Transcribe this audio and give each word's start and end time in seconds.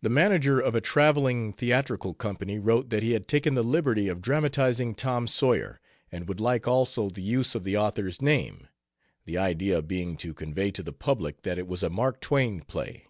The 0.00 0.08
manager 0.08 0.58
of 0.58 0.74
a 0.74 0.80
traveling 0.80 1.52
theatrical 1.52 2.14
company 2.14 2.58
wrote 2.58 2.88
that 2.88 3.02
he 3.02 3.10
had 3.12 3.28
taken 3.28 3.52
the 3.52 3.62
liberty 3.62 4.08
of 4.08 4.22
dramatizing 4.22 4.94
Tom 4.94 5.26
Sawyer, 5.26 5.80
and 6.10 6.26
would 6.26 6.40
like 6.40 6.66
also 6.66 7.10
the 7.10 7.20
use 7.20 7.54
of 7.54 7.62
the 7.62 7.76
author's 7.76 8.22
name 8.22 8.68
the 9.26 9.36
idea 9.36 9.82
being 9.82 10.16
to 10.16 10.32
convey 10.32 10.70
to 10.70 10.82
the 10.82 10.94
public 10.94 11.42
that 11.42 11.58
it 11.58 11.66
was 11.66 11.82
a 11.82 11.90
Mark 11.90 12.22
Twain 12.22 12.62
play. 12.62 13.06